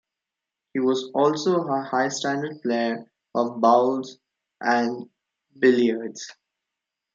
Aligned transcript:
He 0.73 0.79
was 0.79 1.11
also 1.13 1.67
a 1.67 1.83
high 1.83 2.07
standard 2.07 2.63
player 2.63 3.05
of 3.35 3.61
bowls 3.61 4.17
and 4.59 5.07
billiards. 5.59 6.25